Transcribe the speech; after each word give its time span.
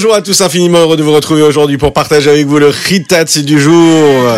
Bonjour 0.00 0.14
à 0.14 0.22
tous, 0.22 0.40
infiniment 0.42 0.78
heureux 0.78 0.96
de 0.96 1.02
vous 1.02 1.12
retrouver 1.12 1.42
aujourd'hui 1.42 1.76
pour 1.76 1.92
partager 1.92 2.30
avec 2.30 2.46
vous 2.46 2.60
le 2.60 2.68
Ritatz 2.68 3.38
du 3.38 3.58
jour. 3.58 4.28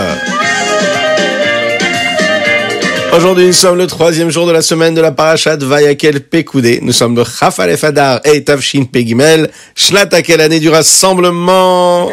Aujourd'hui, 3.15 3.45
nous 3.45 3.53
sommes 3.53 3.77
le 3.77 3.87
troisième 3.87 4.31
jour 4.31 4.47
de 4.47 4.53
la 4.53 4.63
semaine 4.63 4.95
de 4.95 5.03
la 5.03 5.13
parachat 5.13 5.57
Vayakel 5.57 6.23
Pekoudé. 6.23 6.79
Nous 6.81 6.95
sommes 6.95 7.15
le 7.15 7.25
Chafalef 7.25 7.85
Adar 7.85 8.21
et 8.25 8.43
Tavshin 8.43 8.85
Pegimel, 8.91 9.51
Shlatakel 9.75 10.41
année 10.41 10.61
du 10.61 10.71
rassemblement? 10.71 12.09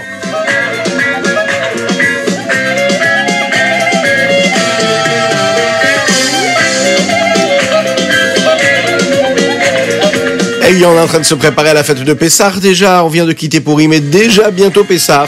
On 10.86 10.94
est 10.94 11.00
en 11.00 11.08
train 11.08 11.20
de 11.20 11.26
se 11.26 11.34
préparer 11.34 11.70
à 11.70 11.74
la 11.74 11.84
fête 11.84 12.04
de 12.04 12.14
Pessah 12.14 12.52
déjà. 12.62 13.04
On 13.04 13.10
vient 13.10 13.26
de 13.26 13.34
quitter 13.34 13.62
Pourim 13.62 13.90
mais 13.90 14.00
déjà 14.00 14.52
bientôt 14.52 14.84
Pessah. 14.84 15.26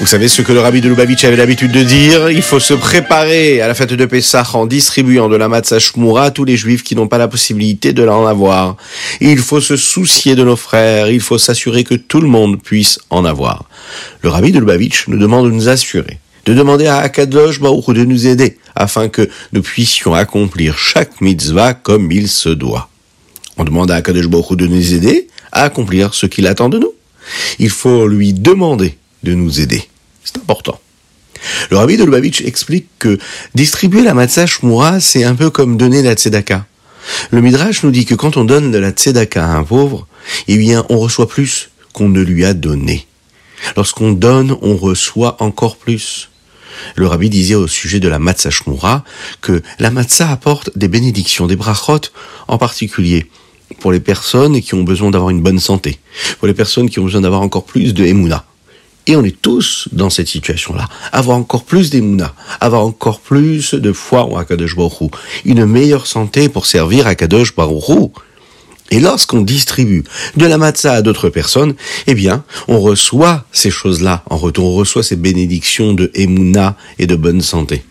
Vous 0.00 0.06
savez 0.06 0.26
ce 0.28 0.42
que 0.42 0.52
le 0.52 0.60
rabbi 0.60 0.80
de 0.80 0.88
Lubavitch 0.88 1.24
avait 1.24 1.36
l'habitude 1.36 1.70
de 1.70 1.82
dire? 1.82 2.30
Il 2.30 2.42
faut 2.42 2.58
se 2.58 2.74
préparer 2.74 3.60
à 3.60 3.68
la 3.68 3.74
fête 3.74 3.92
de 3.92 4.04
Pessah 4.04 4.44
en 4.54 4.66
distribuant 4.66 5.28
de 5.28 5.36
la 5.36 5.48
matzah 5.48 5.78
shmura 5.78 6.24
à 6.24 6.30
tous 6.32 6.44
les 6.44 6.56
juifs 6.56 6.82
qui 6.82 6.96
n'ont 6.96 7.06
pas 7.06 7.18
la 7.18 7.28
possibilité 7.28 7.92
de 7.92 8.02
l'en 8.02 8.26
avoir. 8.26 8.76
Il 9.20 9.38
faut 9.38 9.60
se 9.60 9.76
soucier 9.76 10.34
de 10.34 10.42
nos 10.42 10.56
frères, 10.56 11.08
il 11.08 11.20
faut 11.20 11.38
s'assurer 11.38 11.84
que 11.84 11.94
tout 11.94 12.20
le 12.20 12.28
monde 12.28 12.60
puisse 12.60 12.98
en 13.10 13.24
avoir. 13.24 13.64
Le 14.22 14.28
rabbi 14.30 14.50
de 14.50 14.58
Lubavitch 14.58 15.06
nous 15.06 15.18
demande 15.18 15.46
de 15.46 15.52
nous 15.52 15.68
assurer, 15.68 16.18
de 16.46 16.54
demander 16.54 16.88
à 16.88 16.98
Akadosh 16.98 17.60
Baruch 17.60 17.94
de 17.94 18.04
nous 18.04 18.26
aider 18.26 18.58
afin 18.74 19.08
que 19.08 19.28
nous 19.52 19.62
puissions 19.62 20.14
accomplir 20.14 20.76
chaque 20.78 21.20
mitzvah 21.20 21.74
comme 21.74 22.10
il 22.10 22.28
se 22.28 22.48
doit. 22.48 22.89
On 23.60 23.64
demande 23.64 23.90
à 23.90 23.96
Akadosh 23.96 24.26
Baruch 24.26 24.56
de 24.56 24.66
nous 24.66 24.94
aider 24.94 25.28
à 25.52 25.64
accomplir 25.64 26.14
ce 26.14 26.24
qu'il 26.24 26.46
attend 26.46 26.70
de 26.70 26.78
nous. 26.78 26.94
Il 27.58 27.68
faut 27.68 28.08
lui 28.08 28.32
demander 28.32 28.96
de 29.22 29.34
nous 29.34 29.60
aider. 29.60 29.86
C'est 30.24 30.38
important. 30.38 30.80
Le 31.70 31.76
rabbi 31.76 31.98
de 31.98 32.04
Lubavitch 32.04 32.40
explique 32.40 32.86
que 32.98 33.18
distribuer 33.54 34.00
la 34.00 34.14
matzah 34.14 34.46
shmura, 34.46 34.98
c'est 35.00 35.24
un 35.24 35.34
peu 35.34 35.50
comme 35.50 35.76
donner 35.76 36.00
la 36.00 36.14
tzedaka. 36.14 36.64
Le 37.32 37.42
Midrash 37.42 37.82
nous 37.82 37.90
dit 37.90 38.06
que 38.06 38.14
quand 38.14 38.38
on 38.38 38.44
donne 38.44 38.70
de 38.70 38.78
la 38.78 38.92
tzedaka 38.92 39.44
à 39.44 39.56
un 39.58 39.62
pauvre, 39.62 40.06
eh 40.48 40.56
bien, 40.56 40.86
on 40.88 40.98
reçoit 40.98 41.28
plus 41.28 41.68
qu'on 41.92 42.08
ne 42.08 42.22
lui 42.22 42.46
a 42.46 42.54
donné. 42.54 43.06
Lorsqu'on 43.76 44.12
donne, 44.12 44.56
on 44.62 44.74
reçoit 44.74 45.36
encore 45.42 45.76
plus. 45.76 46.30
Le 46.96 47.06
rabbi 47.06 47.28
disait 47.28 47.56
au 47.56 47.66
sujet 47.66 48.00
de 48.00 48.08
la 48.08 48.18
matzah 48.18 48.48
shmura 48.48 49.04
que 49.42 49.60
la 49.78 49.90
matzah 49.90 50.30
apporte 50.30 50.70
des 50.78 50.88
bénédictions, 50.88 51.46
des 51.46 51.56
brachot, 51.56 52.00
en 52.48 52.56
particulier 52.56 53.26
pour 53.78 53.92
les 53.92 54.00
personnes 54.00 54.60
qui 54.60 54.74
ont 54.74 54.82
besoin 54.82 55.10
d'avoir 55.10 55.30
une 55.30 55.40
bonne 55.40 55.60
santé, 55.60 55.98
pour 56.38 56.48
les 56.48 56.54
personnes 56.54 56.90
qui 56.90 56.98
ont 56.98 57.04
besoin 57.04 57.20
d'avoir 57.20 57.42
encore 57.42 57.64
plus 57.64 57.94
de 57.94 58.04
émouna. 58.04 58.44
Et 59.06 59.16
on 59.16 59.24
est 59.24 59.40
tous 59.40 59.88
dans 59.92 60.10
cette 60.10 60.28
situation-là. 60.28 60.88
Avoir 61.12 61.36
encore 61.36 61.64
plus 61.64 61.90
d'émouna, 61.90 62.34
avoir 62.60 62.82
encore 62.82 63.20
plus 63.20 63.74
de 63.74 63.92
foi 63.92 64.24
en 64.24 64.36
Akadosh 64.36 64.76
Baruch 64.76 65.10
une 65.44 65.64
meilleure 65.64 66.06
santé 66.06 66.48
pour 66.48 66.66
servir 66.66 67.06
Akadosh 67.06 67.54
Baruch 67.54 68.12
et 68.90 68.98
lorsqu'on 68.98 69.42
distribue 69.42 70.02
de 70.36 70.46
la 70.46 70.58
matzah 70.58 70.94
à 70.94 71.02
d'autres 71.02 71.28
personnes, 71.28 71.74
eh 72.06 72.14
bien, 72.14 72.44
on 72.66 72.80
reçoit 72.80 73.44
ces 73.52 73.70
choses-là 73.70 74.24
en 74.28 74.36
retour. 74.36 74.66
On 74.66 74.74
reçoit 74.74 75.04
ces 75.04 75.16
bénédictions 75.16 75.92
de 75.92 76.10
Emouna 76.14 76.76
et 76.98 77.06
de 77.06 77.14
bonne 77.14 77.40
santé. 77.40 77.84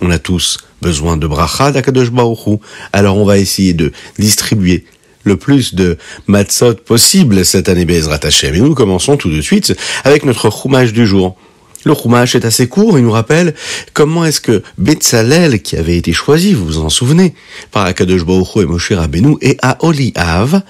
On 0.00 0.10
a 0.10 0.18
tous 0.18 0.58
besoin 0.80 1.16
de 1.16 1.26
bracha 1.26 1.70
d'Akadosh 1.70 2.10
Baruch 2.10 2.60
Alors 2.92 3.18
on 3.18 3.24
va 3.24 3.38
essayer 3.38 3.74
de 3.74 3.92
distribuer 4.18 4.84
le 5.24 5.36
plus 5.36 5.74
de 5.74 5.98
matzot 6.26 6.74
possible 6.74 7.44
cette 7.44 7.68
année 7.68 7.84
Bezrat 7.84 8.20
Hashem. 8.22 8.54
Et 8.54 8.60
nous 8.60 8.74
commençons 8.74 9.16
tout 9.16 9.30
de 9.30 9.40
suite 9.40 9.74
avec 10.04 10.24
notre 10.24 10.48
roumage 10.48 10.92
du 10.92 11.06
jour. 11.06 11.36
Le 11.84 11.92
roumage 11.92 12.36
est 12.36 12.44
assez 12.44 12.68
court, 12.68 12.96
il 12.96 13.04
nous 13.04 13.10
rappelle 13.10 13.54
comment 13.92 14.24
est-ce 14.24 14.40
que 14.40 14.62
Betzalel, 14.78 15.62
qui 15.62 15.76
avait 15.76 15.96
été 15.96 16.12
choisi, 16.12 16.54
vous 16.54 16.64
vous 16.64 16.78
en 16.78 16.88
souvenez, 16.88 17.34
par 17.72 17.86
Akadosh 17.86 18.24
Baruch 18.24 18.56
et 18.56 18.66
Moshe 18.66 18.92
Rabbeinu, 18.92 19.36
et 19.40 19.56
Aholiav, 19.62 20.62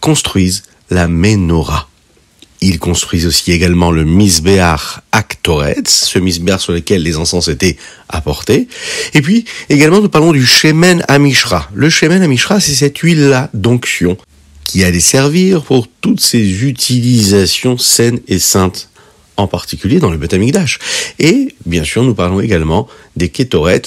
construisent 0.00 0.62
la 0.90 1.08
menorah. 1.08 1.88
Ils 2.60 2.78
construisent 2.78 3.26
aussi 3.26 3.50
également 3.50 3.90
le 3.90 4.04
Misbeach 4.04 5.00
Aktoretz, 5.44 6.06
ce 6.06 6.18
Misbeach 6.18 6.62
sur 6.62 6.72
lequel 6.72 7.02
les 7.02 7.18
encens 7.18 7.48
étaient 7.48 7.76
apportés. 8.08 8.66
Et 9.12 9.20
puis, 9.20 9.44
également, 9.68 10.00
nous 10.00 10.08
parlons 10.08 10.32
du 10.32 10.46
Shemen 10.46 11.04
Amishra. 11.06 11.68
Le 11.74 11.90
Shemen 11.90 12.22
Amishra, 12.22 12.60
c'est 12.60 12.72
cette 12.72 12.96
huile-là 12.96 13.50
d'onction 13.52 14.16
qui 14.64 14.84
allait 14.84 15.00
servir 15.00 15.62
pour 15.62 15.86
toutes 16.00 16.20
ces 16.20 16.64
utilisations 16.64 17.76
saines 17.76 18.20
et 18.26 18.38
saintes, 18.38 18.88
en 19.36 19.46
particulier 19.46 19.98
dans 19.98 20.08
le 20.08 20.16
Beth 20.16 20.32
Amikdash. 20.32 20.78
Et, 21.18 21.54
bien 21.66 21.84
sûr, 21.84 22.02
nous 22.04 22.14
parlons 22.14 22.40
également 22.40 22.88
des 23.16 23.28
Ketoret, 23.28 23.82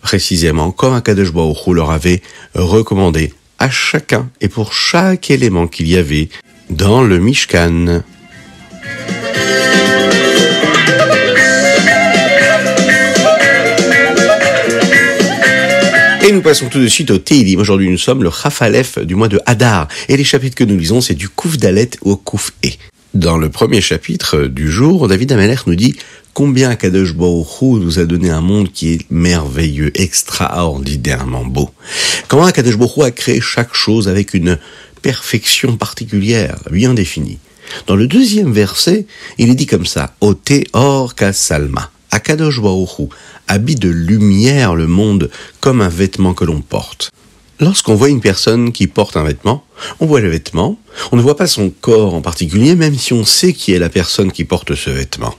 précisément 0.00 0.70
comme 0.70 0.94
Akadosh 0.94 1.30
Baruch 1.30 1.66
leur 1.66 1.90
avait 1.90 2.22
recommandé 2.54 3.34
à 3.58 3.68
chacun 3.68 4.30
et 4.40 4.48
pour 4.48 4.72
chaque 4.72 5.30
élément 5.30 5.66
qu'il 5.66 5.88
y 5.88 5.96
avait 5.98 6.30
dans 6.70 7.02
le 7.02 7.18
Mishkan. 7.18 8.02
Passons 16.42 16.68
tout 16.68 16.80
de 16.80 16.88
suite 16.88 17.10
au 17.12 17.18
Teilim. 17.18 17.60
Aujourd'hui, 17.60 17.88
nous 17.88 17.98
sommes 17.98 18.24
le 18.24 18.28
Rafalef 18.28 18.98
du 18.98 19.14
mois 19.14 19.28
de 19.28 19.40
Hadar. 19.46 19.86
Et 20.08 20.16
les 20.16 20.24
chapitres 20.24 20.56
que 20.56 20.64
nous 20.64 20.76
lisons, 20.76 21.00
c'est 21.00 21.14
du 21.14 21.28
Kouf 21.28 21.56
Dalet 21.56 21.90
au 22.02 22.16
Kouf 22.16 22.50
E. 22.64 22.68
Dans 23.14 23.38
le 23.38 23.48
premier 23.48 23.80
chapitre 23.80 24.46
du 24.46 24.70
jour, 24.70 25.06
David 25.06 25.30
Ameler 25.32 25.54
nous 25.66 25.76
dit 25.76 25.94
combien 26.34 26.74
Kadosh 26.74 27.14
Baruch 27.14 27.62
nous 27.62 28.00
a 28.00 28.06
donné 28.06 28.30
un 28.30 28.40
monde 28.40 28.72
qui 28.72 28.92
est 28.92 29.10
merveilleux, 29.10 29.92
extraordinairement 29.94 31.44
beau. 31.44 31.70
Comment 32.26 32.50
Kadosh 32.50 32.76
Baruch 32.76 33.04
a 33.04 33.10
créé 33.12 33.40
chaque 33.40 33.74
chose 33.74 34.08
avec 34.08 34.34
une 34.34 34.58
perfection 35.00 35.76
particulière, 35.76 36.56
bien 36.72 36.92
définie? 36.94 37.38
Dans 37.86 37.96
le 37.96 38.08
deuxième 38.08 38.52
verset, 38.52 39.06
il 39.38 39.48
est 39.48 39.54
dit 39.54 39.66
comme 39.66 39.86
ça, 39.86 40.14
O 40.20 40.34
Teor 40.34 41.14
Kasalma. 41.14 41.90
Akadosh 42.12 42.60
Baruchu 42.60 43.08
habille 43.48 43.76
de 43.76 43.88
lumière 43.88 44.74
le 44.74 44.86
monde 44.86 45.30
comme 45.60 45.80
un 45.80 45.88
vêtement 45.88 46.34
que 46.34 46.44
l'on 46.44 46.60
porte. 46.60 47.10
Lorsqu'on 47.58 47.94
voit 47.94 48.10
une 48.10 48.20
personne 48.20 48.70
qui 48.70 48.86
porte 48.86 49.16
un 49.16 49.24
vêtement, 49.24 49.64
on 49.98 50.06
voit 50.06 50.20
le 50.20 50.28
vêtement, 50.28 50.78
on 51.10 51.16
ne 51.16 51.22
voit 51.22 51.36
pas 51.36 51.46
son 51.46 51.70
corps 51.70 52.14
en 52.14 52.20
particulier, 52.20 52.74
même 52.74 52.98
si 52.98 53.14
on 53.14 53.24
sait 53.24 53.54
qui 53.54 53.72
est 53.72 53.78
la 53.78 53.88
personne 53.88 54.30
qui 54.30 54.44
porte 54.44 54.74
ce 54.74 54.90
vêtement. 54.90 55.34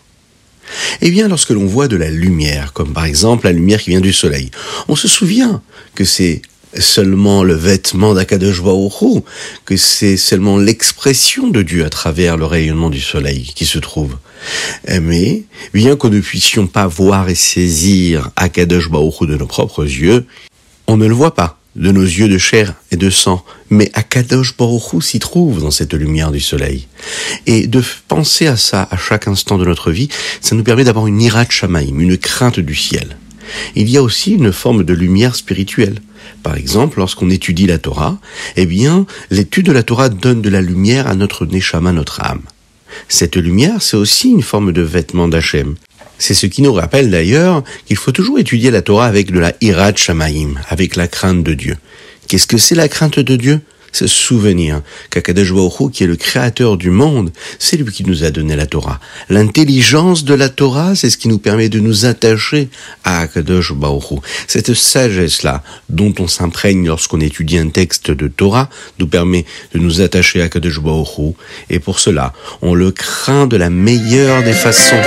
Eh 1.02 1.12
bien, 1.12 1.28
lorsque 1.28 1.52
l'on 1.52 1.66
voit 1.66 1.88
de 1.88 1.98
la 1.98 2.10
lumière, 2.10 2.74
comme 2.74 2.94
par 2.94 3.06
exemple 3.06 3.46
la 3.46 3.52
lumière 3.52 3.82
qui 3.82 3.92
vient 3.92 4.02
du 4.02 4.14
soleil, 4.14 4.50
on 4.88 4.96
se 4.96 5.08
souvient 5.08 5.62
que 5.94 6.06
c'est 6.06 6.42
seulement 6.80 7.44
le 7.44 7.54
vêtement 7.54 8.14
d'Akadosh 8.14 8.62
que 9.66 9.78
c'est 9.78 10.18
seulement 10.18 10.58
l'expression 10.58 11.48
de 11.48 11.62
Dieu 11.62 11.86
à 11.86 11.90
travers 11.90 12.38
le 12.38 12.46
rayonnement 12.46 12.90
du 12.90 13.02
soleil 13.02 13.52
qui 13.56 13.66
se 13.66 13.80
trouve. 13.80 14.18
Mais, 15.02 15.44
bien 15.74 15.96
que 15.96 16.08
nous 16.08 16.16
ne 16.16 16.22
puissions 16.22 16.68
pas 16.68 16.88
voir 16.88 17.30
et 17.30 17.36
saisir 17.36 18.32
Akadosh 18.36 18.90
de 18.90 19.38
nos 19.38 19.48
propres 19.48 19.86
yeux, 19.86 20.26
on 20.88 20.98
ne 20.98 21.08
le 21.08 21.14
voit 21.14 21.36
pas 21.36 21.58
de 21.76 21.92
nos 21.92 22.04
yeux 22.04 22.30
de 22.30 22.38
chair 22.38 22.76
et 22.92 22.98
de 22.98 23.10
sang, 23.10 23.44
mais 23.70 23.90
Akadosh 23.94 24.56
Baruch 24.56 25.02
s'y 25.02 25.20
trouve 25.20 25.62
dans 25.62 25.72
cette 25.72 25.94
lumière 25.94 26.32
du 26.32 26.40
soleil. 26.40 26.88
Et 27.48 27.68
de 27.68 27.84
penser 28.08 28.48
à 28.48 28.58
ça 28.58 28.88
à 28.92 28.98
chaque 28.98 29.28
instant 29.28 29.58
de 29.58 29.66
notre 29.66 29.92
vie, 29.92 30.10
ça 30.42 30.56
nous 30.56 30.64
permet 30.64 30.84
d'avoir 30.84 31.08
une 31.08 31.22
irat 31.22 31.46
shamaim, 31.50 32.00
une 32.00 32.18
crainte 32.18 32.60
du 32.60 32.76
ciel. 32.76 33.18
Il 33.76 33.90
y 33.90 33.98
a 33.98 34.04
aussi 34.04 34.32
une 34.34 34.52
forme 34.52 34.84
de 34.84 34.94
lumière 34.94 35.36
spirituelle. 35.36 36.00
Par 36.42 36.56
exemple, 36.56 37.00
lorsqu'on 37.00 37.30
étudie 37.30 37.68
la 37.68 37.78
Torah, 37.78 38.18
eh 38.56 38.66
bien, 38.66 39.06
l'étude 39.30 39.66
de 39.66 39.72
la 39.72 39.84
Torah 39.84 40.10
donne 40.10 40.42
de 40.42 40.50
la 40.50 40.62
lumière 40.62 41.08
à 41.08 41.16
notre 41.16 41.46
neshama, 41.46 41.92
notre 41.92 42.22
âme. 42.22 42.42
Cette 43.08 43.36
lumière, 43.36 43.82
c'est 43.82 43.98
aussi 43.98 44.30
une 44.30 44.42
forme 44.42 44.72
de 44.72 44.82
vêtement 44.82 45.28
d'Hachem. 45.28 45.76
C'est 46.20 46.34
ce 46.34 46.46
qui 46.46 46.62
nous 46.62 46.74
rappelle 46.74 47.10
d'ailleurs 47.10 47.64
qu'il 47.86 47.98
faut 47.98 48.12
toujours 48.12 48.40
étudier 48.40 48.72
la 48.72 48.82
Torah 48.82 49.08
avec 49.08 49.32
de 49.32 49.40
la 49.40 49.54
hirat 49.62 49.96
shamaim, 49.96 50.56
avec 50.70 50.96
la 50.96 51.08
crainte 51.08 51.44
de 51.44 51.54
Dieu. 51.54 51.78
Qu'est-ce 52.28 52.48
que 52.48 52.58
c'est 52.58 52.76
la 52.76 52.88
crainte 52.88 53.20
de 53.20 53.36
Dieu? 53.36 53.62
Se 53.96 54.08
souvenir 54.08 54.82
qu'Akadosh 55.10 55.54
qui 55.92 56.04
est 56.04 56.08
le 56.08 56.16
créateur 56.16 56.78
du 56.78 56.90
monde, 56.90 57.32
c'est 57.60 57.78
lui 57.78 57.92
qui 57.92 58.04
nous 58.04 58.24
a 58.24 58.32
donné 58.32 58.56
la 58.56 58.66
Torah. 58.66 59.00
L'intelligence 59.30 60.24
de 60.24 60.34
la 60.34 60.50
Torah, 60.50 60.96
c'est 60.96 61.10
ce 61.10 61.18
qui 61.18 61.28
nous 61.28 61.38
permet 61.38 61.70
de 61.70 61.80
nous 61.80 62.06
attacher 62.06 62.70
à 63.04 63.22
Akadosh 63.22 63.74
Cette 64.48 64.74
sagesse-là, 64.74 65.64
dont 65.90 66.14
on 66.20 66.28
s'imprègne 66.28 66.88
lorsqu'on 66.88 67.20
étudie 67.20 67.58
un 67.58 67.70
texte 67.70 68.12
de 68.12 68.28
Torah, 68.28 68.70
nous 69.00 69.08
permet 69.08 69.46
de 69.74 69.80
nous 69.80 70.02
attacher 70.02 70.42
à 70.42 70.46
Akadosh 70.46 70.80
Et 71.70 71.80
pour 71.80 72.00
cela, 72.00 72.34
on 72.62 72.74
le 72.74 72.92
craint 72.92 73.48
de 73.48 73.58
la 73.58 73.70
meilleure 73.70 74.44
des 74.44 74.54
façons. 74.54 75.02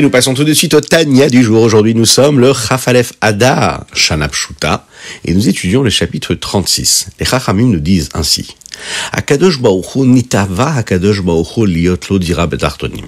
Nous 0.00 0.08
passons 0.08 0.32
tout 0.32 0.44
de 0.44 0.54
suite 0.54 0.72
au 0.72 0.80
Tania 0.80 1.28
du 1.28 1.42
jour. 1.42 1.62
Aujourd'hui, 1.62 1.94
nous 1.94 2.06
sommes 2.06 2.40
le 2.40 2.54
Chafalef 2.54 3.12
Adar 3.20 3.84
Shanapshuta 3.92 4.86
et 5.26 5.34
nous 5.34 5.46
étudions 5.46 5.82
le 5.82 5.90
chapitre 5.90 6.34
36. 6.34 7.08
Les 7.20 7.26
Chachamim 7.26 7.66
nous 7.66 7.80
disent 7.80 8.08
ainsi. 8.14 8.56
Akadosh 9.12 9.58
Akadosh 10.58 11.20
Baruchu 11.22 11.66
liot 11.66 12.18
dira 12.18 12.46
betartonim. 12.46 13.04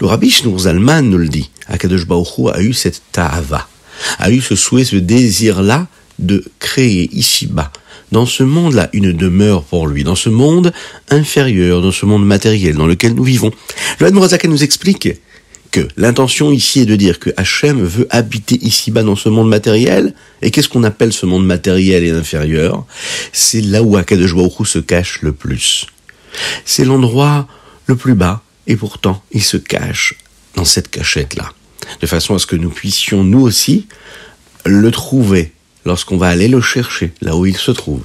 Le 0.00 0.06
Rabbi 0.06 0.30
Shnur 0.30 0.58
Zalman 0.60 1.02
nous 1.02 1.18
le 1.18 1.28
dit. 1.28 1.50
Akadosh 1.68 2.06
Baruchu 2.06 2.48
a 2.48 2.62
eu 2.62 2.72
cette 2.72 3.02
ta'ava, 3.12 3.68
a 4.18 4.30
eu 4.30 4.40
ce 4.40 4.54
souhait, 4.56 4.84
ce 4.84 4.96
désir-là 4.96 5.88
de 6.18 6.42
créer 6.58 7.10
ici-bas, 7.12 7.70
dans 8.12 8.24
ce 8.24 8.44
monde-là, 8.44 8.88
une 8.92 9.12
demeure 9.12 9.62
pour 9.64 9.88
lui, 9.88 10.04
dans 10.04 10.14
ce 10.14 10.30
monde 10.30 10.72
inférieur, 11.10 11.82
dans 11.82 11.92
ce 11.92 12.06
monde 12.06 12.24
matériel 12.24 12.76
dans 12.76 12.86
lequel 12.86 13.14
nous 13.14 13.24
vivons. 13.24 13.50
Le 13.98 14.06
Hadmorazaka 14.06 14.48
nous 14.48 14.62
explique 14.62 15.08
l'intention 15.96 16.52
ici 16.52 16.80
est 16.80 16.86
de 16.86 16.96
dire 16.96 17.18
que 17.18 17.30
Hachem 17.36 17.82
veut 17.82 18.06
habiter 18.10 18.58
ici-bas 18.62 19.02
dans 19.02 19.16
ce 19.16 19.28
monde 19.28 19.48
matériel. 19.48 20.14
Et 20.42 20.50
qu'est-ce 20.50 20.68
qu'on 20.68 20.84
appelle 20.84 21.12
ce 21.12 21.26
monde 21.26 21.46
matériel 21.46 22.04
et 22.04 22.10
inférieur? 22.10 22.84
C'est 23.32 23.60
là 23.60 23.82
où 23.82 23.96
Akadosh 23.96 24.34
se 24.64 24.78
cache 24.78 25.22
le 25.22 25.32
plus. 25.32 25.86
C'est 26.64 26.84
l'endroit 26.84 27.46
le 27.86 27.96
plus 27.96 28.14
bas, 28.14 28.42
et 28.66 28.76
pourtant 28.76 29.22
il 29.32 29.42
se 29.42 29.56
cache 29.56 30.14
dans 30.54 30.64
cette 30.64 30.88
cachette-là. 30.88 31.52
De 32.00 32.06
façon 32.06 32.34
à 32.34 32.38
ce 32.38 32.46
que 32.46 32.56
nous 32.56 32.70
puissions, 32.70 33.24
nous 33.24 33.40
aussi, 33.40 33.86
le 34.64 34.90
trouver 34.90 35.52
lorsqu'on 35.84 36.16
va 36.16 36.28
aller 36.28 36.48
le 36.48 36.60
chercher, 36.60 37.12
là 37.20 37.36
où 37.36 37.46
il 37.46 37.56
se 37.56 37.70
trouve. 37.70 38.02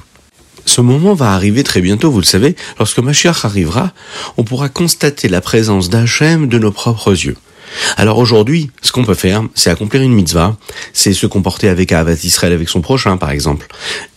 Ce 0.66 0.82
moment 0.82 1.14
va 1.14 1.34
arriver 1.34 1.64
très 1.64 1.82
bientôt, 1.82 2.12
vous 2.12 2.20
le 2.20 2.26
savez, 2.26 2.56
lorsque 2.78 3.00
Mashiach 3.00 3.46
arrivera, 3.46 3.94
on 4.38 4.44
pourra 4.44 4.70
constater 4.70 5.30
la 5.30 5.42
présence 5.42 5.90
d'Hachem 5.90 6.48
de 6.48 6.60
nos 6.60 6.72
propres 6.72 7.12
yeux. 7.12 7.38
Alors 7.98 8.18
aujourd'hui, 8.18 8.72
ce 8.82 8.92
qu'on 8.92 9.04
peut 9.04 9.14
faire, 9.14 9.44
c'est 9.56 9.70
accomplir 9.70 10.02
une 10.02 10.14
mitzvah, 10.14 10.58
c'est 10.94 11.14
se 11.14 11.28
comporter 11.28 11.70
avec 11.70 11.92
Avat 11.92 12.14
Israël, 12.24 12.54
avec 12.54 12.70
son 12.70 12.82
prochain 12.82 13.18
par 13.18 13.32
exemple, 13.32 13.68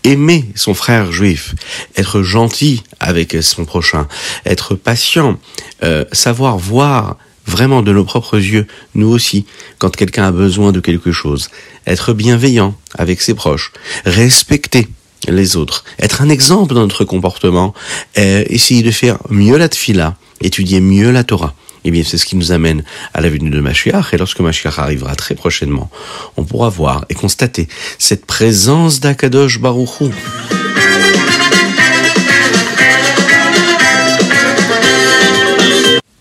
aimer 0.04 0.46
son 0.54 0.74
frère 0.74 1.12
juif, 1.12 1.54
être 1.96 2.22
gentil 2.22 2.82
avec 3.00 3.36
son 3.42 3.64
prochain, 3.64 4.06
être 4.46 4.74
patient, 4.74 5.38
euh, 5.82 6.04
savoir 6.12 6.58
voir 6.58 7.16
vraiment 7.46 7.82
de 7.82 7.92
nos 7.92 8.04
propres 8.04 8.38
yeux, 8.38 8.66
nous 8.94 9.08
aussi, 9.08 9.46
quand 9.78 9.94
quelqu'un 9.94 10.26
a 10.26 10.32
besoin 10.32 10.72
de 10.72 10.80
quelque 10.80 11.12
chose, 11.12 11.48
être 11.86 12.12
bienveillant 12.12 12.74
avec 12.96 13.20
ses 13.20 13.34
proches, 13.34 13.72
respecter 14.04 14.88
les 15.28 15.56
autres, 15.56 15.84
être 15.98 16.22
un 16.22 16.28
exemple 16.28 16.74
dans 16.74 16.80
notre 16.80 17.04
comportement, 17.04 17.74
euh, 18.18 18.44
essayer 18.48 18.82
de 18.82 18.90
faire 18.90 19.18
mieux 19.28 19.56
la 19.56 19.68
tfila, 19.68 20.16
étudier 20.40 20.80
mieux 20.80 21.10
la 21.10 21.24
Torah. 21.24 21.54
Eh 21.84 21.90
bien, 21.90 22.02
c'est 22.04 22.18
ce 22.18 22.26
qui 22.26 22.36
nous 22.36 22.52
amène 22.52 22.84
à 23.14 23.20
la 23.20 23.28
venue 23.28 23.50
de 23.50 23.60
Mashiach. 23.60 24.12
Et 24.12 24.18
lorsque 24.18 24.40
Mashiach 24.40 24.78
arrivera 24.78 25.14
très 25.16 25.34
prochainement, 25.34 25.90
on 26.36 26.44
pourra 26.44 26.68
voir 26.68 27.04
et 27.08 27.14
constater 27.14 27.68
cette 27.98 28.26
présence 28.26 29.00
d'Akadosh 29.00 29.60
Baruchou. 29.60 30.12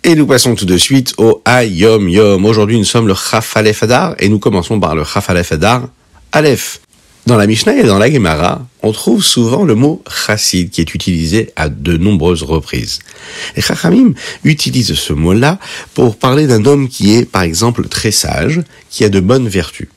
Et 0.03 0.15
nous 0.15 0.25
passons 0.25 0.55
tout 0.55 0.65
de 0.65 0.77
suite 0.77 1.13
au 1.17 1.43
Ayom 1.45 2.09
Yom. 2.09 2.43
Aujourd'hui, 2.45 2.79
nous 2.79 2.83
sommes 2.83 3.07
le 3.07 3.13
Chaf 3.13 3.55
Adar 3.55 4.15
et 4.17 4.29
nous 4.29 4.39
commençons 4.39 4.79
par 4.79 4.95
le 4.95 5.03
Chaf 5.03 5.29
Adar 5.29 5.83
Aleph. 6.31 6.81
Dans 7.27 7.37
la 7.37 7.45
Mishnah 7.45 7.77
et 7.77 7.83
dans 7.83 7.99
la 7.99 8.11
Gemara, 8.11 8.65
on 8.81 8.91
trouve 8.91 9.23
souvent 9.23 9.63
le 9.63 9.75
mot 9.75 10.03
chassid 10.09 10.71
qui 10.71 10.81
est 10.81 10.95
utilisé 10.95 11.51
à 11.55 11.69
de 11.69 11.95
nombreuses 11.95 12.41
reprises. 12.41 12.97
Et 13.55 13.61
Chachamim 13.61 14.13
utilise 14.43 14.95
ce 14.95 15.13
mot-là 15.13 15.59
pour 15.93 16.17
parler 16.17 16.47
d'un 16.47 16.65
homme 16.65 16.89
qui 16.89 17.13
est, 17.13 17.25
par 17.25 17.43
exemple, 17.43 17.87
très 17.87 18.11
sage, 18.11 18.61
qui 18.89 19.03
a 19.03 19.09
de 19.09 19.19
bonnes 19.19 19.47
vertus. 19.47 19.87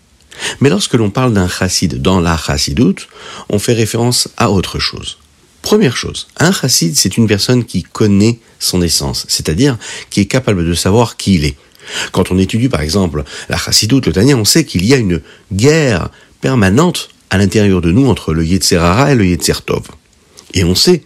Mais 0.61 0.69
lorsque 0.69 0.94
l'on 0.94 1.09
parle 1.09 1.32
d'un 1.32 1.49
chassid 1.49 2.03
dans 2.03 2.21
la 2.21 2.37
chassidoute, 2.37 3.09
on 3.49 3.59
fait 3.59 3.73
référence 3.73 4.29
à 4.37 4.50
autre 4.50 4.79
chose. 4.79 5.17
Première 5.62 5.97
chose, 5.97 6.27
un 6.38 6.53
chassid, 6.53 6.94
c'est 6.94 7.17
une 7.17 7.27
personne 7.27 7.65
qui 7.65 7.85
connaît 7.85 8.38
son 8.59 8.82
essence, 8.82 9.25
c'est-à-dire 9.29 9.79
qui 10.11 10.20
est 10.20 10.27
capable 10.27 10.67
de 10.67 10.75
savoir 10.75 11.17
qui 11.17 11.37
il 11.37 11.47
est. 11.47 11.56
Quand 12.12 12.31
on 12.31 12.38
étudie 12.38 12.69
par 12.69 12.82
exemple 12.82 13.25
la 13.49 13.56
chassidoute, 13.56 14.06
le 14.06 14.12
Tania, 14.12 14.37
on 14.37 14.44
sait 14.44 14.67
qu'il 14.67 14.85
y 14.85 14.93
a 14.93 14.99
une 14.99 15.23
guerre 15.53 16.11
permanente 16.43 17.09
à 17.31 17.38
l'intérieur 17.38 17.81
de 17.81 17.91
nous 17.91 18.06
entre 18.06 18.32
le 18.32 18.44
Yetzerara 18.44 19.12
et 19.12 19.15
le 19.15 19.26
Yetzertov. 19.26 19.82
Et 20.55 20.65
on 20.65 20.75
sait 20.75 21.03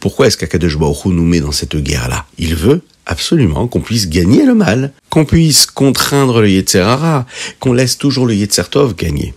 pourquoi 0.00 0.26
est-ce 0.26 0.36
qu'Akadosh 0.36 0.76
Baruch 0.76 1.06
nous 1.06 1.24
met 1.24 1.40
dans 1.40 1.52
cette 1.52 1.76
guerre-là. 1.76 2.26
Il 2.38 2.54
veut 2.54 2.82
absolument 3.06 3.68
qu'on 3.68 3.80
puisse 3.80 4.08
gagner 4.08 4.44
le 4.44 4.54
mal, 4.54 4.92
qu'on 5.08 5.24
puisse 5.24 5.66
contraindre 5.66 6.40
le 6.40 6.50
Yetzerara, 6.50 7.26
qu'on 7.58 7.72
laisse 7.72 7.96
toujours 7.96 8.26
le 8.26 8.34
Yetzertov 8.34 8.94
gagner. 8.94 9.34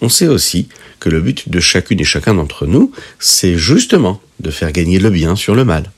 On 0.00 0.08
sait 0.08 0.28
aussi 0.28 0.68
que 1.00 1.08
le 1.08 1.20
but 1.20 1.48
de 1.48 1.60
chacune 1.60 2.00
et 2.00 2.04
chacun 2.04 2.34
d'entre 2.34 2.66
nous, 2.66 2.92
c'est 3.18 3.56
justement 3.56 4.20
de 4.38 4.50
faire 4.50 4.72
gagner 4.72 4.98
le 4.98 5.10
bien 5.10 5.34
sur 5.34 5.54
le 5.54 5.64
mal. 5.64 5.90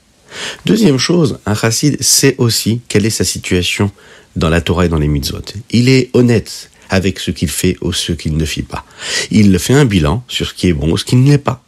Deuxième 0.65 0.97
chose, 0.97 1.39
un 1.45 1.53
chassid 1.53 2.01
sait 2.01 2.35
aussi 2.37 2.81
quelle 2.87 3.05
est 3.05 3.11
sa 3.11 3.23
situation 3.23 3.91
dans 4.35 4.49
la 4.49 4.61
Torah 4.61 4.85
et 4.85 4.89
dans 4.89 4.97
les 4.97 5.07
mitzvot. 5.07 5.41
Il 5.69 5.89
est 5.89 6.09
honnête 6.13 6.71
avec 6.93 7.19
ce 7.19 7.31
qu'il 7.31 7.49
fait 7.49 7.75
ou 7.81 7.91
ce 7.91 8.11
qu'il 8.11 8.37
ne 8.37 8.45
fait 8.45 8.61
pas. 8.61 8.85
Il 9.31 9.57
fait 9.57 9.73
un 9.73 9.85
bilan 9.85 10.23
sur 10.27 10.47
ce 10.47 10.53
qui 10.53 10.67
est 10.67 10.73
bon 10.73 10.91
ou 10.91 10.97
ce 10.97 11.05
qui 11.05 11.15
ne 11.15 11.29
l'est 11.29 11.37
pas. 11.39 11.63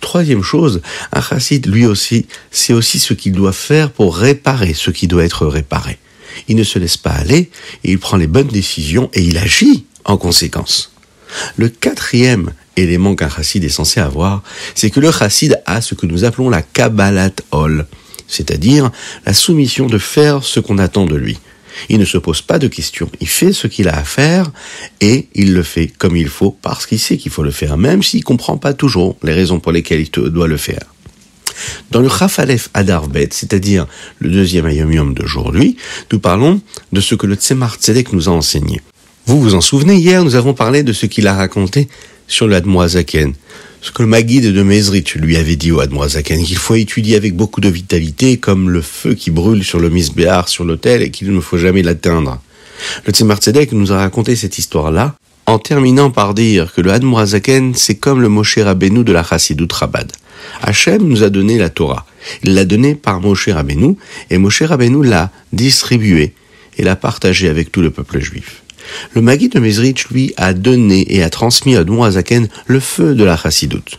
Troisième 0.00 0.42
chose, 0.42 0.82
un 1.12 1.22
chassid, 1.22 1.66
lui 1.66 1.86
aussi, 1.86 2.26
sait 2.50 2.72
aussi 2.72 2.98
ce 2.98 3.14
qu'il 3.14 3.32
doit 3.32 3.52
faire 3.52 3.90
pour 3.92 4.16
réparer 4.16 4.74
ce 4.74 4.90
qui 4.90 5.06
doit 5.06 5.24
être 5.24 5.46
réparé. 5.46 5.98
Il 6.48 6.56
ne 6.56 6.64
se 6.64 6.78
laisse 6.78 6.96
pas 6.96 7.10
aller, 7.10 7.50
et 7.84 7.92
il 7.92 7.98
prend 7.98 8.16
les 8.16 8.26
bonnes 8.26 8.48
décisions 8.48 9.10
et 9.14 9.22
il 9.22 9.38
agit 9.38 9.84
en 10.04 10.16
conséquence. 10.16 10.92
Le 11.56 11.68
quatrième 11.68 12.52
élément 12.76 13.14
qu'un 13.14 13.28
chassid 13.28 13.62
est 13.62 13.68
censé 13.68 14.00
avoir, 14.00 14.42
c'est 14.74 14.90
que 14.90 14.98
le 14.98 15.12
chassid 15.12 15.60
a 15.66 15.80
ce 15.80 15.94
que 15.94 16.06
nous 16.06 16.24
appelons 16.24 16.50
la 16.50 16.62
Kabbalat 16.62 17.34
Ol, 17.52 17.86
c'est-à-dire 18.26 18.90
la 19.26 19.34
soumission 19.34 19.86
de 19.86 19.98
faire 19.98 20.42
ce 20.42 20.58
qu'on 20.58 20.78
attend 20.78 21.06
de 21.06 21.16
lui. 21.16 21.38
Il 21.88 21.98
ne 21.98 22.04
se 22.04 22.18
pose 22.18 22.42
pas 22.42 22.58
de 22.58 22.68
questions, 22.68 23.10
il 23.20 23.28
fait 23.28 23.52
ce 23.52 23.66
qu'il 23.66 23.88
a 23.88 23.96
à 23.96 24.04
faire 24.04 24.50
et 25.00 25.28
il 25.34 25.54
le 25.54 25.62
fait 25.62 25.88
comme 25.98 26.16
il 26.16 26.28
faut 26.28 26.56
parce 26.62 26.86
qu'il 26.86 26.98
sait 26.98 27.16
qu'il 27.16 27.32
faut 27.32 27.42
le 27.42 27.50
faire, 27.50 27.76
même 27.76 28.02
s'il 28.02 28.24
comprend 28.24 28.56
pas 28.56 28.72
toujours 28.74 29.16
les 29.22 29.32
raisons 29.32 29.60
pour 29.60 29.72
lesquelles 29.72 30.00
il 30.00 30.10
doit 30.10 30.48
le 30.48 30.56
faire. 30.56 30.84
Dans 31.90 32.00
le 32.00 32.08
Chafalef 32.08 32.70
Adarvet, 32.74 33.28
c'est-à-dire 33.32 33.86
le 34.18 34.30
deuxième 34.30 34.66
Ayom 34.66 35.14
d'aujourd'hui, 35.14 35.76
nous 36.12 36.18
parlons 36.18 36.60
de 36.92 37.00
ce 37.00 37.14
que 37.14 37.26
le 37.26 37.34
Tzemar 37.34 37.76
Tzedek 37.76 38.12
nous 38.12 38.28
a 38.28 38.32
enseigné. 38.32 38.80
Vous 39.26 39.40
vous 39.40 39.54
en 39.54 39.60
souvenez, 39.60 39.96
hier, 39.96 40.24
nous 40.24 40.34
avons 40.34 40.54
parlé 40.54 40.82
de 40.82 40.92
ce 40.92 41.06
qu'il 41.06 41.26
a 41.26 41.34
raconté 41.34 41.88
sur 42.26 42.46
le 42.46 42.56
Admoazaken. 42.56 43.34
Ce 43.82 43.92
que 43.92 44.02
le 44.02 44.08
Maguide 44.08 44.52
de 44.52 44.62
Mezrich 44.62 45.14
lui 45.14 45.38
avait 45.38 45.56
dit 45.56 45.72
au 45.72 45.80
Admoazaken, 45.80 46.44
qu'il 46.44 46.58
faut 46.58 46.74
étudier 46.74 47.16
avec 47.16 47.34
beaucoup 47.34 47.62
de 47.62 47.68
vitalité, 47.70 48.36
comme 48.36 48.68
le 48.68 48.82
feu 48.82 49.14
qui 49.14 49.30
brûle 49.30 49.64
sur 49.64 49.80
le 49.80 49.88
Misbéar, 49.88 50.50
sur 50.50 50.64
l'autel, 50.64 51.02
et 51.02 51.10
qu'il 51.10 51.32
ne 51.32 51.40
faut 51.40 51.56
jamais 51.56 51.82
l'atteindre. 51.82 52.42
Le 53.06 53.12
Tzemar 53.12 53.38
Tzedek 53.38 53.72
nous 53.72 53.90
a 53.90 53.98
raconté 53.98 54.36
cette 54.36 54.58
histoire-là, 54.58 55.14
en 55.46 55.58
terminant 55.58 56.10
par 56.10 56.34
dire 56.34 56.74
que 56.74 56.82
le 56.82 56.92
Admoazaken, 56.92 57.74
c'est 57.74 57.94
comme 57.94 58.20
le 58.20 58.28
Moshe 58.28 58.58
Rabbeinu 58.58 59.02
de 59.02 59.12
la 59.12 59.24
Chassidut 59.24 59.72
Rabad. 59.72 60.12
Hachem 60.60 61.02
nous 61.02 61.22
a 61.22 61.30
donné 61.30 61.56
la 61.56 61.70
Torah. 61.70 62.04
Il 62.44 62.54
l'a 62.54 62.66
donnée 62.66 62.94
par 62.94 63.22
Moshe 63.22 63.48
Rabbeinu, 63.48 63.96
et 64.28 64.36
Moshe 64.36 64.60
Rabbeinu 64.62 65.06
l'a 65.06 65.30
distribuée 65.54 66.34
et 66.76 66.82
l'a 66.82 66.96
partagée 66.96 67.48
avec 67.48 67.72
tout 67.72 67.80
le 67.80 67.90
peuple 67.90 68.20
juif. 68.20 68.62
Le 69.14 69.20
Magui 69.20 69.48
de 69.48 69.58
Mezrich, 69.58 70.08
lui, 70.10 70.32
a 70.36 70.52
donné 70.52 71.06
et 71.14 71.22
a 71.22 71.30
transmis 71.30 71.76
à 71.76 71.80
Admorazaken 71.80 72.48
le 72.66 72.80
feu 72.80 73.14
de 73.14 73.24
la 73.24 73.36
chassidoute. 73.36 73.98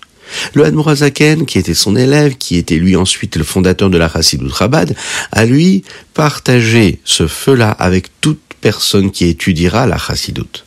Le 0.54 0.66
Admorazaken, 0.66 1.46
qui 1.46 1.60
était 1.60 1.74
son 1.74 1.96
élève, 1.96 2.38
qui 2.38 2.58
était 2.58 2.78
lui 2.78 2.96
ensuite 2.96 3.36
le 3.36 3.44
fondateur 3.44 3.90
de 3.90 3.98
la 3.98 4.10
chassidoute 4.10 4.54
Rabad, 4.54 4.96
a 5.32 5.46
lui 5.46 5.84
partagé 6.14 7.00
ce 7.04 7.28
feu-là 7.28 7.72
avec 7.72 8.08
toute 8.22 8.40
personne 8.62 9.12
qui 9.12 9.26
étudiera 9.26 9.86
la 9.88 9.98
chassidoute. 9.98 10.66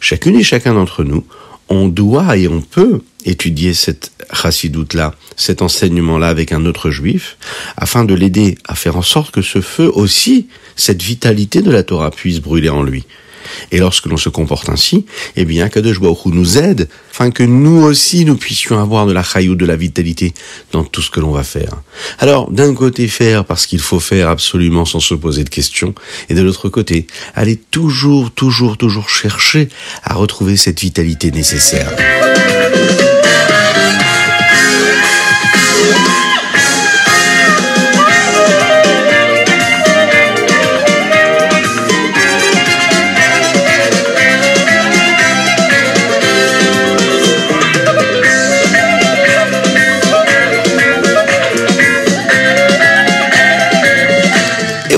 Chacune 0.00 0.36
et 0.36 0.44
chacun 0.44 0.74
d'entre 0.74 1.04
nous, 1.04 1.24
on 1.68 1.88
doit 1.88 2.36
et 2.36 2.48
on 2.48 2.60
peut 2.60 3.02
étudier 3.24 3.74
cette 3.74 4.12
chassidoute-là, 4.32 5.14
cet 5.36 5.62
enseignement-là 5.62 6.28
avec 6.28 6.52
un 6.52 6.64
autre 6.66 6.90
juif, 6.90 7.36
afin 7.76 8.04
de 8.04 8.14
l'aider 8.14 8.56
à 8.66 8.74
faire 8.74 8.96
en 8.96 9.02
sorte 9.02 9.32
que 9.32 9.42
ce 9.42 9.60
feu 9.60 9.90
aussi, 9.94 10.48
cette 10.76 11.02
vitalité 11.02 11.62
de 11.62 11.70
la 11.70 11.82
Torah 11.82 12.10
puisse 12.10 12.40
brûler 12.40 12.68
en 12.68 12.82
lui. 12.82 13.04
Et 13.72 13.78
lorsque 13.78 14.06
l'on 14.06 14.16
se 14.16 14.28
comporte 14.28 14.68
ainsi, 14.68 15.06
eh 15.36 15.44
bien, 15.44 15.68
Kadosh 15.68 16.00
Baruch 16.00 16.26
nous 16.26 16.58
aide, 16.58 16.88
afin 17.12 17.30
que 17.30 17.42
nous 17.42 17.82
aussi 17.82 18.24
nous 18.24 18.36
puissions 18.36 18.80
avoir 18.80 19.06
de 19.06 19.12
la 19.12 19.22
chayou, 19.22 19.54
de 19.54 19.66
la 19.66 19.76
vitalité 19.76 20.34
dans 20.72 20.84
tout 20.84 21.02
ce 21.02 21.10
que 21.10 21.20
l'on 21.20 21.32
va 21.32 21.42
faire. 21.42 21.72
Alors, 22.18 22.50
d'un 22.50 22.74
côté, 22.74 23.08
faire 23.08 23.44
parce 23.44 23.66
qu'il 23.66 23.80
faut 23.80 24.00
faire 24.00 24.28
absolument 24.28 24.84
sans 24.84 25.00
se 25.00 25.14
poser 25.14 25.44
de 25.44 25.48
questions, 25.48 25.94
et 26.28 26.34
de 26.34 26.42
l'autre 26.42 26.68
côté, 26.68 27.06
aller 27.34 27.56
toujours, 27.56 28.30
toujours, 28.30 28.76
toujours 28.76 29.08
chercher 29.08 29.68
à 30.02 30.14
retrouver 30.14 30.56
cette 30.56 30.80
vitalité 30.80 31.30
nécessaire. 31.30 31.90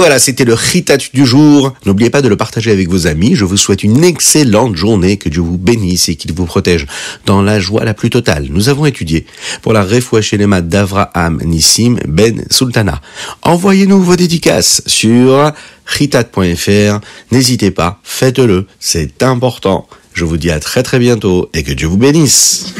Voilà, 0.00 0.18
c'était 0.18 0.46
le 0.46 0.54
Ritat 0.54 0.96
du 1.12 1.26
jour. 1.26 1.74
N'oubliez 1.84 2.08
pas 2.08 2.22
de 2.22 2.28
le 2.28 2.36
partager 2.38 2.70
avec 2.70 2.88
vos 2.88 3.06
amis. 3.06 3.34
Je 3.34 3.44
vous 3.44 3.58
souhaite 3.58 3.82
une 3.82 4.02
excellente 4.02 4.74
journée. 4.74 5.18
Que 5.18 5.28
Dieu 5.28 5.42
vous 5.42 5.58
bénisse 5.58 6.08
et 6.08 6.16
qu'il 6.16 6.32
vous 6.32 6.46
protège 6.46 6.86
dans 7.26 7.42
la 7.42 7.60
joie 7.60 7.84
la 7.84 7.92
plus 7.92 8.08
totale. 8.08 8.46
Nous 8.48 8.70
avons 8.70 8.86
étudié 8.86 9.26
pour 9.60 9.74
la 9.74 9.84
Refoua 9.84 10.22
Shelema 10.22 10.62
d'Avraham 10.62 11.42
Nissim 11.44 11.98
Ben 12.08 12.46
Sultana. 12.48 13.02
Envoyez-nous 13.42 14.02
vos 14.02 14.16
dédicaces 14.16 14.80
sur 14.86 15.52
ritat.fr. 15.84 17.00
N'hésitez 17.30 17.70
pas, 17.70 18.00
faites-le. 18.02 18.64
C'est 18.78 19.22
important. 19.22 19.86
Je 20.14 20.24
vous 20.24 20.38
dis 20.38 20.50
à 20.50 20.60
très 20.60 20.82
très 20.82 20.98
bientôt 20.98 21.50
et 21.52 21.62
que 21.62 21.72
Dieu 21.72 21.88
vous 21.88 21.98
bénisse. 21.98 22.72